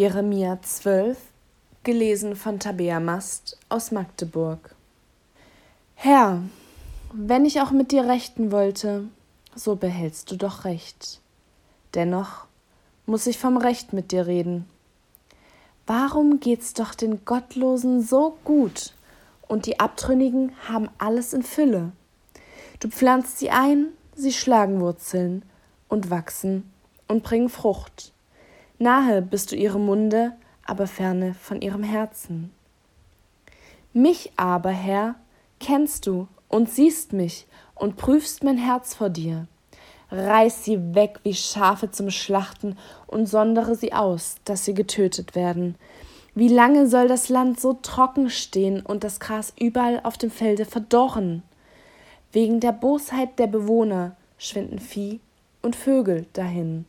[0.00, 1.18] Jeremia 12,
[1.82, 4.74] gelesen von Tabea Mast aus Magdeburg.
[5.94, 6.40] Herr,
[7.12, 9.04] wenn ich auch mit dir rechten wollte,
[9.54, 11.20] so behältst du doch Recht.
[11.92, 12.46] Dennoch
[13.04, 14.64] muss ich vom Recht mit dir reden.
[15.86, 18.94] Warum geht's doch den Gottlosen so gut
[19.48, 21.92] und die Abtrünnigen haben alles in Fülle?
[22.78, 25.42] Du pflanzt sie ein, sie schlagen Wurzeln
[25.90, 26.72] und wachsen
[27.06, 28.14] und bringen Frucht.
[28.82, 30.32] Nahe bist du ihrem Munde,
[30.64, 32.50] aber ferne von ihrem Herzen.
[33.92, 35.16] Mich aber, Herr,
[35.58, 39.46] kennst du und siehst mich und prüfst mein Herz vor dir.
[40.10, 45.74] Reiß sie weg wie Schafe zum Schlachten und sondere sie aus, dass sie getötet werden.
[46.34, 50.64] Wie lange soll das Land so trocken stehen und das Gras überall auf dem Felde
[50.64, 51.42] verdorren?
[52.32, 55.20] Wegen der Bosheit der Bewohner schwinden Vieh
[55.60, 56.86] und Vögel dahin,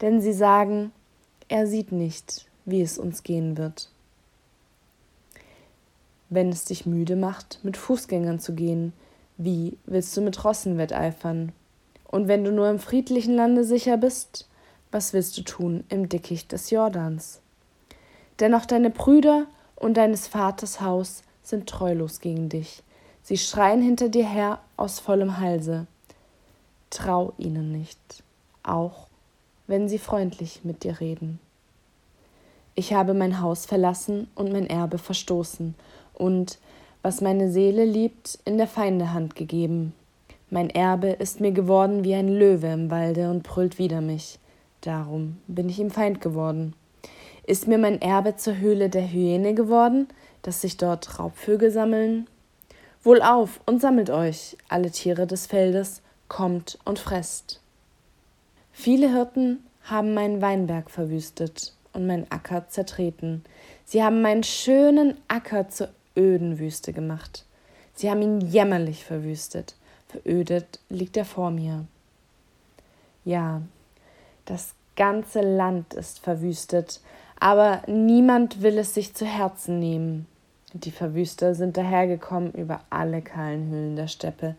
[0.00, 0.90] denn sie sagen,
[1.50, 3.90] er sieht nicht, wie es uns gehen wird.
[6.28, 8.92] Wenn es dich müde macht, mit Fußgängern zu gehen,
[9.36, 11.50] wie willst du mit Rossen wetteifern?
[12.06, 14.48] Und wenn du nur im friedlichen Lande sicher bist,
[14.92, 17.40] was willst du tun im Dickicht des Jordans?
[18.38, 22.84] Denn auch deine Brüder und deines Vaters Haus sind treulos gegen dich.
[23.24, 25.88] Sie schreien hinter dir her aus vollem Halse.
[26.90, 27.98] Trau ihnen nicht,
[28.62, 29.09] auch
[29.70, 31.38] wenn sie freundlich mit dir reden.
[32.74, 35.76] Ich habe mein Haus verlassen und mein Erbe verstoßen
[36.12, 36.58] und,
[37.02, 39.94] was meine Seele liebt, in der Feinde Hand gegeben.
[40.50, 44.40] Mein Erbe ist mir geworden wie ein Löwe im Walde und brüllt wider mich.
[44.80, 46.74] Darum bin ich ihm Feind geworden.
[47.46, 50.08] Ist mir mein Erbe zur Höhle der Hyäne geworden,
[50.42, 52.26] dass sich dort Raubvögel sammeln?
[53.04, 57.59] Wohlauf und sammelt euch, alle Tiere des Feldes, kommt und fresst.
[58.72, 63.44] Viele Hirten haben meinen Weinberg verwüstet und meinen Acker zertreten.
[63.84, 67.44] Sie haben meinen schönen Acker zur öden Wüste gemacht.
[67.94, 69.74] Sie haben ihn jämmerlich verwüstet.
[70.08, 71.86] Verödet liegt er vor mir.
[73.24, 73.62] Ja,
[74.44, 77.00] das ganze Land ist verwüstet,
[77.38, 80.26] aber niemand will es sich zu Herzen nehmen.
[80.72, 84.54] Die Verwüster sind dahergekommen über alle kahlen Höhlen der Steppe,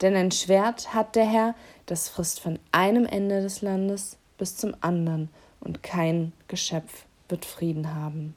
[0.00, 1.54] denn ein Schwert hat der Herr,
[1.86, 5.28] das frisst von einem Ende des Landes bis zum anderen,
[5.60, 8.34] und kein Geschöpf wird Frieden haben.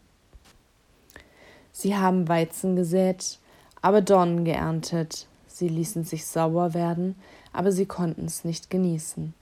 [1.72, 3.40] Sie haben Weizen gesät,
[3.81, 5.28] aber Dornen geerntet.
[5.48, 7.16] Sie ließen sich sauer werden,
[7.53, 9.34] aber sie konnten es nicht genießen.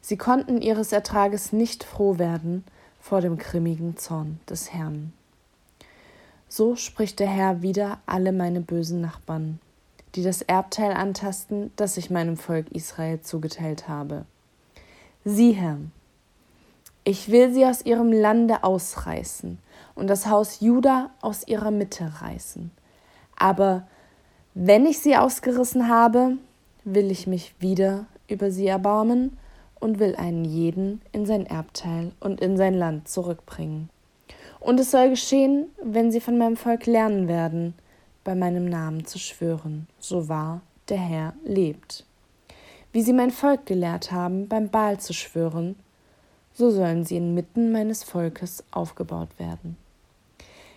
[0.00, 2.64] Sie konnten ihres Ertrages nicht froh werden
[3.00, 5.12] vor dem grimmigen Zorn des Herrn.
[6.48, 9.60] So spricht der Herr wieder alle meine bösen Nachbarn,
[10.14, 14.24] die das Erbteil antasten, das ich meinem Volk Israel zugeteilt habe.
[15.24, 15.78] Sieh, Herr,
[17.04, 19.58] ich will sie aus ihrem Lande ausreißen
[19.94, 22.70] und das Haus Juda aus ihrer Mitte reißen.
[23.36, 23.86] Aber
[24.54, 26.36] wenn ich sie ausgerissen habe,
[26.84, 29.38] will ich mich wieder über sie erbarmen
[29.78, 33.90] und will einen jeden in sein Erbteil und in sein Land zurückbringen.
[34.60, 37.74] Und es soll geschehen, wenn sie von meinem Volk lernen werden,
[38.30, 42.04] bei meinem Namen zu schwören, so wahr der Herr lebt.
[42.92, 45.74] Wie sie mein Volk gelehrt haben, beim Baal zu schwören,
[46.54, 49.76] so sollen sie inmitten meines Volkes aufgebaut werden.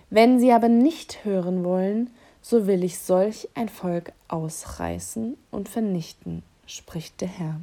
[0.09, 2.09] Wenn sie aber nicht hören wollen,
[2.41, 7.59] so will ich solch ein Volk ausreißen und vernichten, spricht der Herr.